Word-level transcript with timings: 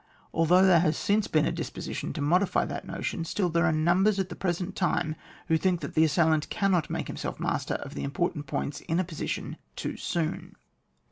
Although 0.33 0.65
there 0.65 0.79
has 0.79 0.97
since 0.97 1.27
been 1.27 1.45
a 1.45 1.51
disposition 1.51 2.11
to 2.13 2.21
modify 2.21 2.65
that 2.65 2.87
notion, 2.87 3.23
still 3.23 3.49
there 3.49 3.67
are 3.67 3.71
numbers 3.71 4.17
at 4.17 4.29
the 4.29 4.35
present 4.35 4.75
time 4.75 5.15
who 5.47 5.59
think 5.59 5.81
that 5.81 5.93
the 5.93 6.03
assailant 6.03 6.49
cannot 6.49 6.89
make 6.89 7.05
himself 7.05 7.39
master 7.39 7.75
of 7.75 7.93
the 7.93 8.03
important 8.03 8.47
points 8.47 8.81
in 8.81 8.99
a 8.99 9.03
position 9.03 9.57
too 9.75 9.97
soon, 9.97 10.55
196. 10.57 10.59